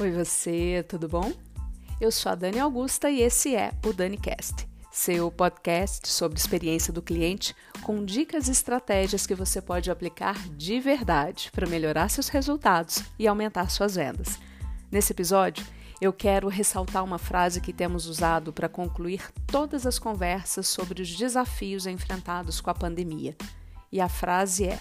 [0.00, 1.30] Oi você, tudo bom?
[2.00, 7.02] Eu sou a Dani Augusta e esse é o DaniCast, seu podcast sobre experiência do
[7.02, 13.02] cliente com dicas e estratégias que você pode aplicar de verdade para melhorar seus resultados
[13.18, 14.38] e aumentar suas vendas.
[14.90, 15.66] Nesse episódio,
[16.00, 21.14] eu quero ressaltar uma frase que temos usado para concluir todas as conversas sobre os
[21.14, 23.36] desafios enfrentados com a pandemia.
[23.92, 24.78] E a frase é: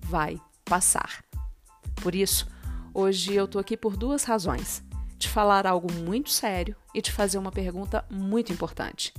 [0.00, 1.24] vai passar.
[2.02, 2.48] Por isso,
[2.98, 4.82] Hoje eu tô aqui por duas razões:
[5.18, 9.12] te falar algo muito sério e te fazer uma pergunta muito importante.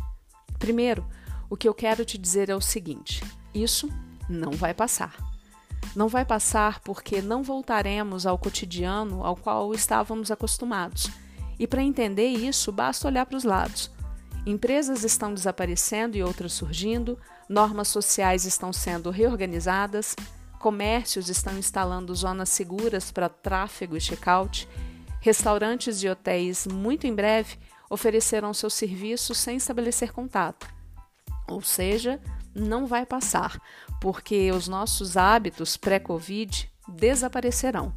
[0.57, 1.07] Primeiro,
[1.47, 3.23] o que eu quero te dizer é o seguinte:
[3.53, 3.87] isso
[4.27, 5.15] não vai passar.
[5.95, 11.11] Não vai passar porque não voltaremos ao cotidiano ao qual estávamos acostumados.
[11.59, 13.91] E para entender isso, basta olhar para os lados.
[14.43, 17.15] Empresas estão desaparecendo e outras surgindo,
[17.47, 20.15] normas sociais estão sendo reorganizadas,
[20.59, 24.67] Comércios estão instalando zonas seguras para tráfego e check-out.
[25.21, 27.57] Restaurantes e hotéis, muito em breve,
[27.89, 30.67] oferecerão seus serviços sem estabelecer contato.
[31.47, 32.19] Ou seja,
[32.53, 33.59] não vai passar,
[34.01, 37.93] porque os nossos hábitos pré-Covid desaparecerão.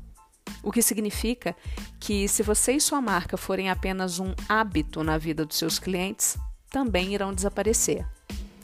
[0.63, 1.57] O que significa
[1.99, 6.37] que, se você e sua marca forem apenas um hábito na vida dos seus clientes,
[6.69, 8.07] também irão desaparecer.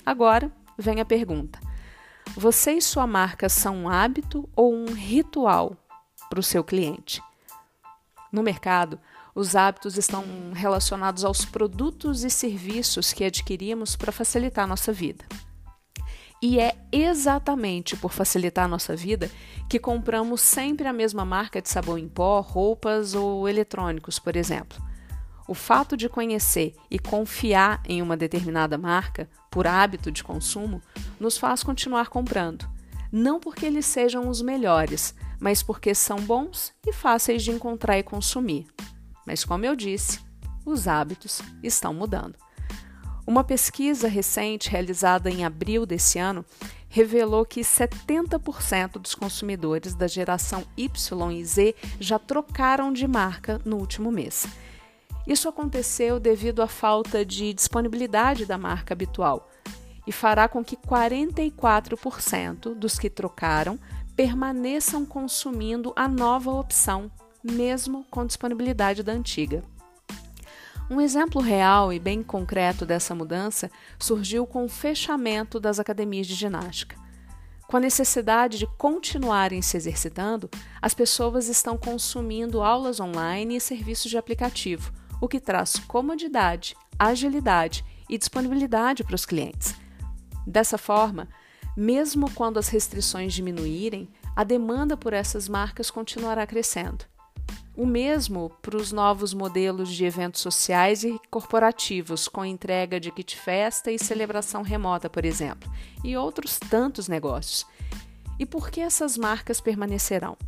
[0.04, 1.58] Agora vem a pergunta:
[2.34, 5.76] você e sua marca são um hábito ou um ritual
[6.28, 7.22] para o seu cliente?
[8.32, 8.98] No mercado,
[9.34, 10.24] os hábitos estão
[10.54, 15.24] relacionados aos produtos e serviços que adquirimos para facilitar a nossa vida.
[16.42, 19.30] E é exatamente por facilitar a nossa vida
[19.68, 24.85] que compramos sempre a mesma marca de sabão em pó, roupas ou eletrônicos, por exemplo.
[25.48, 30.82] O fato de conhecer e confiar em uma determinada marca, por hábito de consumo,
[31.20, 32.68] nos faz continuar comprando.
[33.12, 38.02] Não porque eles sejam os melhores, mas porque são bons e fáceis de encontrar e
[38.02, 38.66] consumir.
[39.24, 40.20] Mas, como eu disse,
[40.64, 42.34] os hábitos estão mudando.
[43.26, 46.44] Uma pesquisa recente realizada em abril desse ano
[46.88, 53.76] revelou que 70% dos consumidores da geração Y e Z já trocaram de marca no
[53.76, 54.46] último mês.
[55.26, 59.50] Isso aconteceu devido à falta de disponibilidade da marca habitual
[60.06, 63.76] e fará com que 44% dos que trocaram
[64.14, 67.10] permaneçam consumindo a nova opção,
[67.42, 69.64] mesmo com disponibilidade da antiga.
[70.88, 76.34] Um exemplo real e bem concreto dessa mudança surgiu com o fechamento das academias de
[76.34, 76.94] ginástica.
[77.66, 80.48] Com a necessidade de continuarem se exercitando,
[80.80, 87.84] as pessoas estão consumindo aulas online e serviços de aplicativo o que traz comodidade, agilidade
[88.08, 89.74] e disponibilidade para os clientes.
[90.46, 91.28] Dessa forma,
[91.76, 97.04] mesmo quando as restrições diminuírem, a demanda por essas marcas continuará crescendo.
[97.76, 103.36] O mesmo para os novos modelos de eventos sociais e corporativos, com entrega de kit
[103.36, 105.70] festa e celebração remota, por exemplo,
[106.02, 107.66] e outros tantos negócios.
[108.38, 110.38] E por que essas marcas permanecerão?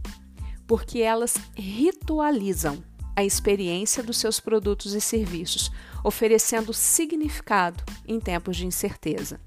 [0.66, 2.82] Porque elas ritualizam
[3.18, 5.72] a experiência dos seus produtos e serviços,
[6.04, 9.40] oferecendo significado em tempos de incerteza.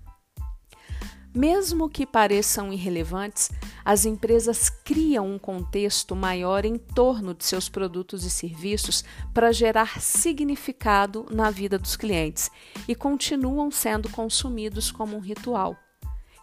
[1.33, 3.49] Mesmo que pareçam irrelevantes,
[3.85, 10.01] as empresas criam um contexto maior em torno de seus produtos e serviços para gerar
[10.01, 12.51] significado na vida dos clientes
[12.89, 15.77] e continuam sendo consumidos como um ritual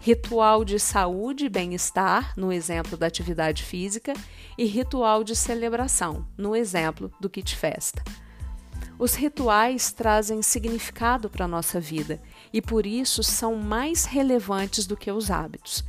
[0.01, 4.15] ritual de saúde e bem-estar, no exemplo da atividade física,
[4.57, 8.03] e ritual de celebração, no exemplo do kit festa.
[8.99, 12.21] Os rituais trazem significado para a nossa vida
[12.53, 15.85] e por isso são mais relevantes do que os hábitos.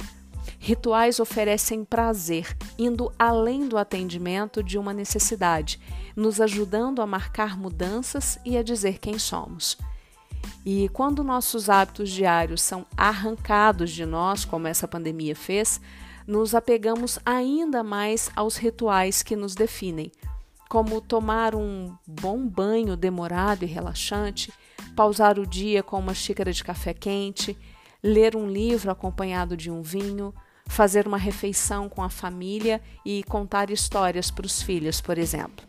[0.59, 5.80] Rituais oferecem prazer, indo além do atendimento de uma necessidade,
[6.16, 9.78] nos ajudando a marcar mudanças e a dizer quem somos.
[10.66, 15.79] E quando nossos hábitos diários são arrancados de nós, como essa pandemia fez,
[16.28, 20.11] nos apegamos ainda mais aos rituais que nos definem,
[20.70, 24.53] como tomar um bom banho demorado e relaxante,
[24.96, 27.58] pausar o dia com uma xícara de café quente,
[28.03, 30.34] ler um livro acompanhado de um vinho,
[30.67, 35.68] fazer uma refeição com a família e contar histórias para os filhos, por exemplo.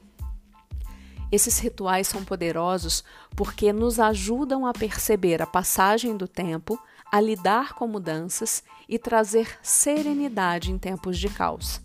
[1.31, 3.05] Esses rituais são poderosos
[3.37, 6.79] porque nos ajudam a perceber a passagem do tempo,
[7.11, 11.81] a lidar com mudanças e trazer serenidade em tempos de caos.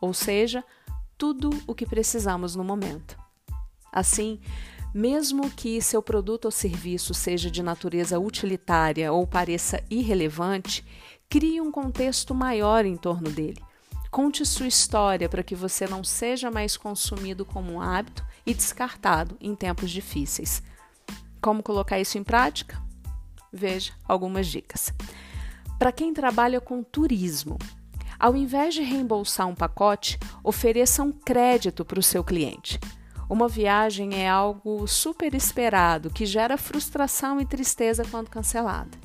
[0.00, 0.62] Ou seja,
[1.18, 3.18] tudo o que precisamos no momento.
[3.92, 4.40] Assim,
[4.92, 10.84] mesmo que seu produto ou serviço seja de natureza utilitária ou pareça irrelevante,
[11.28, 13.60] crie um contexto maior em torno dele
[14.14, 19.36] Conte sua história para que você não seja mais consumido como um hábito e descartado
[19.40, 20.62] em tempos difíceis.
[21.40, 22.80] Como colocar isso em prática?
[23.52, 24.94] Veja algumas dicas.
[25.80, 27.58] Para quem trabalha com turismo,
[28.16, 32.78] ao invés de reembolsar um pacote, ofereça um crédito para o seu cliente.
[33.28, 39.03] Uma viagem é algo super esperado que gera frustração e tristeza quando cancelada.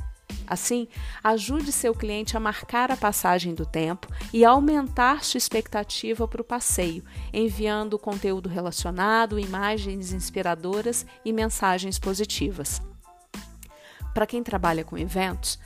[0.50, 0.88] Assim,
[1.24, 6.46] ajude seu cliente a marcar a passagem do tempo e aumentar sua expectativa para o
[6.46, 12.82] passeio, enviando conteúdo relacionado, imagens inspiradoras e mensagens positivas.
[14.12, 15.60] Para quem trabalha com eventos,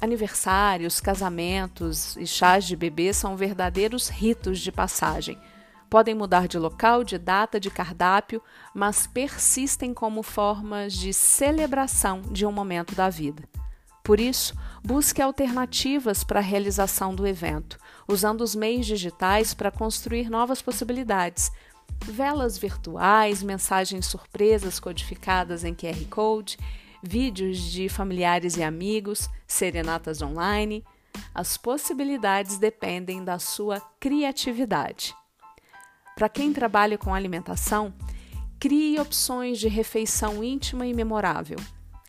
[0.00, 5.36] aniversários, casamentos e chás de bebê são verdadeiros ritos de passagem.
[5.90, 8.40] Podem mudar de local, de data, de cardápio,
[8.72, 13.42] mas persistem como formas de celebração de um momento da vida.
[14.08, 17.78] Por isso, busque alternativas para a realização do evento,
[18.08, 21.52] usando os meios digitais para construir novas possibilidades.
[22.06, 26.56] Velas virtuais, mensagens surpresas codificadas em QR Code,
[27.02, 30.82] vídeos de familiares e amigos, serenatas online.
[31.34, 35.14] As possibilidades dependem da sua criatividade.
[36.14, 37.92] Para quem trabalha com alimentação,
[38.58, 41.58] crie opções de refeição íntima e memorável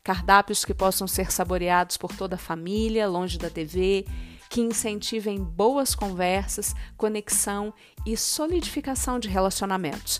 [0.09, 4.07] cardápios que possam ser saboreados por toda a família, longe da TV,
[4.49, 7.71] que incentivem boas conversas, conexão
[8.07, 10.19] e solidificação de relacionamentos.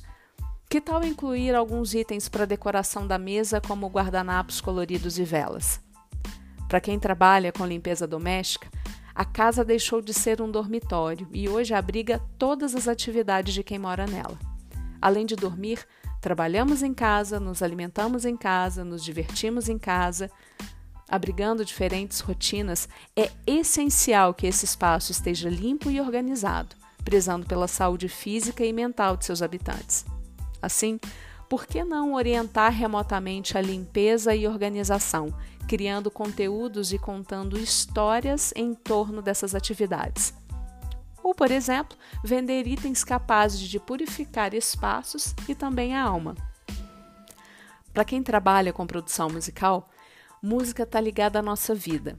[0.70, 5.82] Que tal incluir alguns itens para decoração da mesa, como guardanapos coloridos e velas?
[6.68, 8.70] Para quem trabalha com limpeza doméstica,
[9.16, 13.80] a casa deixou de ser um dormitório e hoje abriga todas as atividades de quem
[13.80, 14.38] mora nela.
[15.02, 15.84] Além de dormir,
[16.21, 20.30] Trabalhamos em casa, nos alimentamos em casa, nos divertimos em casa.
[21.07, 28.07] Abrigando diferentes rotinas, é essencial que esse espaço esteja limpo e organizado, prezando pela saúde
[28.10, 30.06] física e mental de seus habitantes.
[30.62, 31.00] Assim,
[31.48, 35.33] por que não orientar remotamente a limpeza e organização,
[35.68, 40.33] criando conteúdos e contando histórias em torno dessas atividades?
[41.24, 46.36] Ou, por exemplo, vender itens capazes de purificar espaços e também a alma.
[47.94, 49.89] Para quem trabalha com produção musical,
[50.42, 52.18] música está ligada à nossa vida.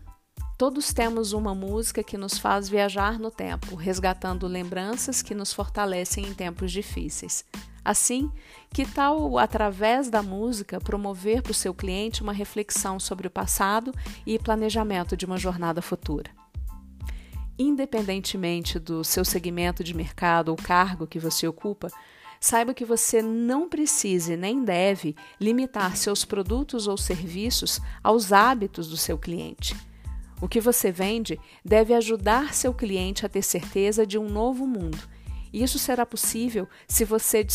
[0.58, 6.26] Todos temos uma música que nos faz viajar no tempo, resgatando lembranças que nos fortalecem
[6.26, 7.46] em tempos difíceis.
[7.82, 8.30] Assim,
[8.74, 13.94] que tal, através da música, promover para o seu cliente uma reflexão sobre o passado
[14.26, 16.30] e planejamento de uma jornada futura?
[17.60, 21.88] Independentemente do seu segmento de mercado ou cargo que você ocupa,
[22.40, 28.96] saiba que você não precisa nem deve limitar seus produtos ou serviços aos hábitos do
[28.96, 29.76] seu cliente.
[30.40, 34.98] O que você vende deve ajudar seu cliente a ter certeza de um novo mundo.
[35.52, 37.46] Isso será possível se você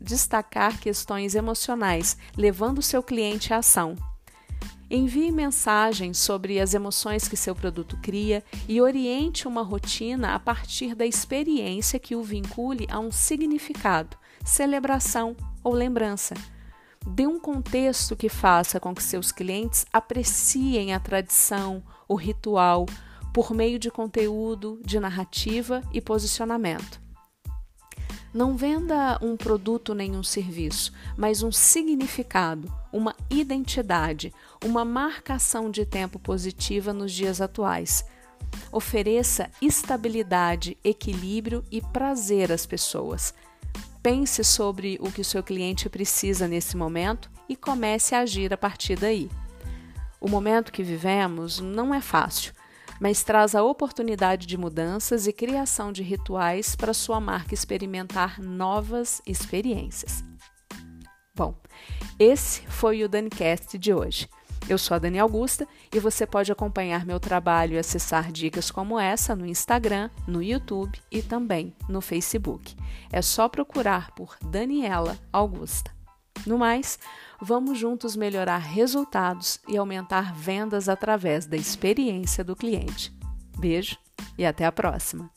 [0.00, 3.94] destacar questões emocionais, levando seu cliente à ação.
[4.88, 10.94] Envie mensagens sobre as emoções que seu produto cria e oriente uma rotina a partir
[10.94, 16.34] da experiência que o vincule a um significado, celebração ou lembrança.
[17.04, 22.86] Dê um contexto que faça com que seus clientes apreciem a tradição, o ritual,
[23.32, 27.05] por meio de conteúdo, de narrativa e posicionamento.
[28.36, 34.30] Não venda um produto nem um serviço, mas um significado, uma identidade,
[34.62, 38.04] uma marcação de tempo positiva nos dias atuais.
[38.70, 43.32] Ofereça estabilidade, equilíbrio e prazer às pessoas.
[44.02, 48.58] Pense sobre o que o seu cliente precisa nesse momento e comece a agir a
[48.58, 49.30] partir daí.
[50.20, 52.52] O momento que vivemos não é fácil
[53.00, 59.22] mas traz a oportunidade de mudanças e criação de rituais para sua marca experimentar novas
[59.26, 60.24] experiências.
[61.34, 61.54] Bom,
[62.18, 64.28] esse foi o DaniCast de hoje.
[64.68, 68.98] Eu sou a Dani Augusta e você pode acompanhar meu trabalho e acessar dicas como
[68.98, 72.74] essa no Instagram, no YouTube e também no Facebook.
[73.12, 75.95] É só procurar por Daniela Augusta.
[76.46, 76.96] No mais,
[77.40, 83.12] vamos juntos melhorar resultados e aumentar vendas através da experiência do cliente.
[83.58, 83.98] Beijo
[84.38, 85.28] e até a próxima!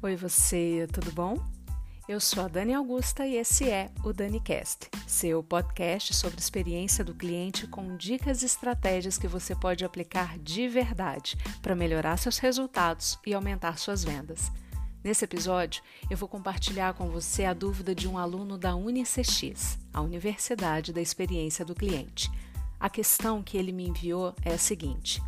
[0.00, 1.61] Oi, você, tudo bom?
[2.12, 7.14] Eu sou a Dani Augusta e esse é o DaniCast, seu podcast sobre experiência do
[7.14, 13.18] cliente com dicas e estratégias que você pode aplicar de verdade para melhorar seus resultados
[13.26, 14.52] e aumentar suas vendas.
[15.02, 20.02] Nesse episódio, eu vou compartilhar com você a dúvida de um aluno da UniCX, a
[20.02, 22.30] Universidade da Experiência do Cliente.
[22.78, 25.22] A questão que ele me enviou é a seguinte: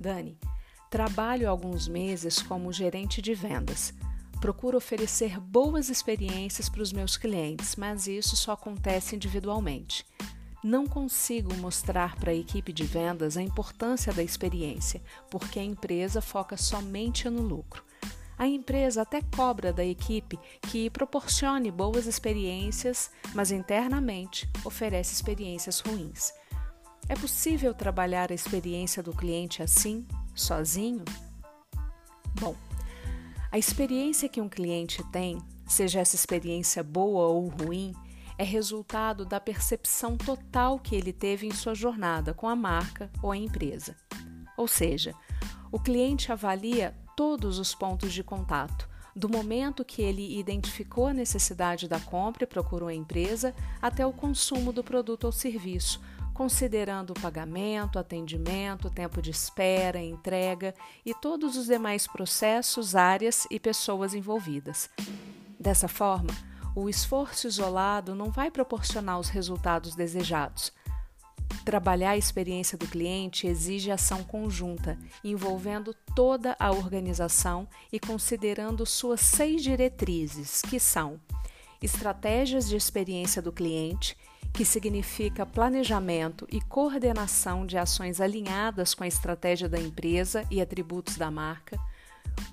[0.00, 0.38] Dani,
[0.88, 3.92] trabalho alguns meses como gerente de vendas.
[4.40, 10.06] Procuro oferecer boas experiências para os meus clientes, mas isso só acontece individualmente.
[10.62, 16.20] Não consigo mostrar para a equipe de vendas a importância da experiência, porque a empresa
[16.20, 17.84] foca somente no lucro.
[18.36, 26.32] A empresa até cobra da equipe que proporcione boas experiências, mas internamente oferece experiências ruins.
[27.08, 31.04] É possível trabalhar a experiência do cliente assim, sozinho?
[32.38, 32.54] Bom,
[33.50, 37.94] a experiência que um cliente tem, seja essa experiência boa ou ruim,
[38.36, 43.32] é resultado da percepção total que ele teve em sua jornada com a marca ou
[43.32, 43.96] a empresa.
[44.56, 45.14] Ou seja,
[45.72, 51.88] o cliente avalia todos os pontos de contato, do momento que ele identificou a necessidade
[51.88, 56.00] da compra e procurou a empresa até o consumo do produto ou serviço,
[56.38, 60.72] considerando o pagamento, atendimento, tempo de espera, entrega
[61.04, 64.88] e todos os demais processos, áreas e pessoas envolvidas.
[65.58, 66.30] Dessa forma,
[66.76, 70.72] o esforço isolado não vai proporcionar os resultados desejados.
[71.64, 79.22] Trabalhar a experiência do cliente exige ação conjunta, envolvendo toda a organização e considerando suas
[79.22, 81.18] seis diretrizes, que são
[81.82, 84.16] estratégias de experiência do cliente,
[84.58, 91.16] que significa planejamento e coordenação de ações alinhadas com a estratégia da empresa e atributos
[91.16, 91.78] da marca,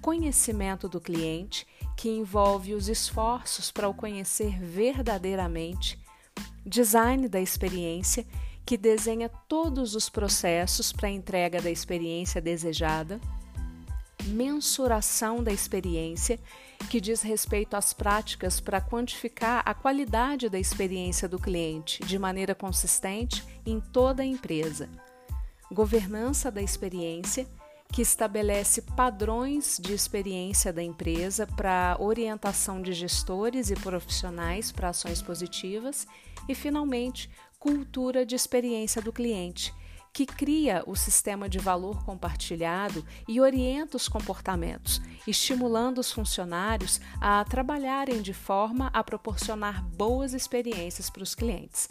[0.03, 1.65] conhecimento do cliente,
[1.97, 5.99] que envolve os esforços para o conhecer verdadeiramente,
[6.63, 8.23] design da experiência,
[8.63, 13.19] que desenha todos os processos para a entrega da experiência desejada,
[14.25, 16.39] mensuração da experiência,
[16.89, 22.53] que diz respeito às práticas para quantificar a qualidade da experiência do cliente de maneira
[22.53, 24.89] consistente em toda a empresa,
[25.71, 27.47] governança da experiência,
[27.91, 35.21] que estabelece padrões de experiência da empresa para orientação de gestores e profissionais para ações
[35.21, 36.07] positivas
[36.49, 39.73] e, finalmente, cultura de experiência do cliente,
[40.15, 47.43] que cria o sistema de valor compartilhado e orienta os comportamentos, estimulando os funcionários a
[47.43, 51.89] trabalharem de forma a proporcionar boas experiências para os clientes.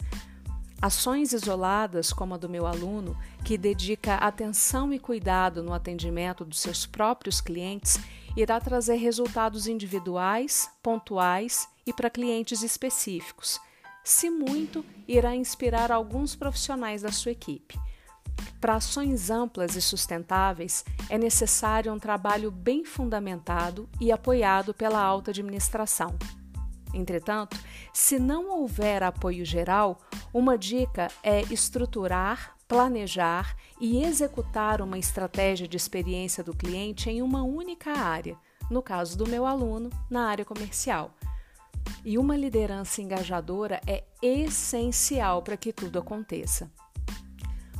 [0.81, 6.59] Ações isoladas, como a do meu aluno, que dedica atenção e cuidado no atendimento dos
[6.59, 7.99] seus próprios clientes,
[8.35, 13.61] irá trazer resultados individuais, pontuais e para clientes específicos.
[14.03, 17.79] Se muito, irá inspirar alguns profissionais da sua equipe.
[18.59, 25.31] Para ações amplas e sustentáveis, é necessário um trabalho bem fundamentado e apoiado pela alta
[25.31, 26.15] administração.
[26.93, 27.57] Entretanto,
[27.93, 29.99] se não houver apoio geral,
[30.33, 37.43] uma dica é estruturar, planejar e executar uma estratégia de experiência do cliente em uma
[37.43, 38.37] única área,
[38.71, 41.13] no caso do meu aluno, na área comercial.
[42.03, 46.71] E uma liderança engajadora é essencial para que tudo aconteça.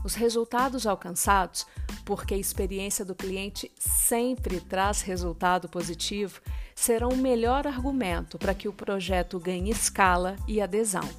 [0.05, 1.65] Os resultados alcançados,
[2.05, 6.41] porque a experiência do cliente sempre traz resultado positivo,
[6.75, 11.09] serão o melhor argumento para que o projeto ganhe escala e adesão.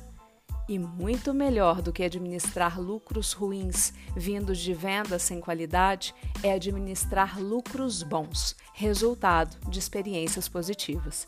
[0.68, 7.40] E muito melhor do que administrar lucros ruins vindos de vendas sem qualidade é administrar
[7.42, 11.26] lucros bons, resultado de experiências positivas.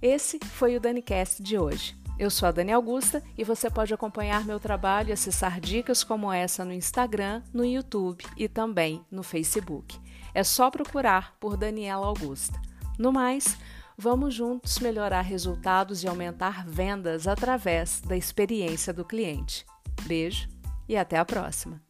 [0.00, 1.99] Esse foi o DaniCast de hoje.
[2.20, 6.30] Eu sou a Dani Augusta e você pode acompanhar meu trabalho e acessar dicas como
[6.30, 9.98] essa no Instagram, no YouTube e também no Facebook.
[10.34, 12.60] É só procurar por Daniela Augusta.
[12.98, 13.56] No mais,
[13.96, 19.64] vamos juntos melhorar resultados e aumentar vendas através da experiência do cliente.
[20.02, 20.46] Beijo
[20.86, 21.89] e até a próxima!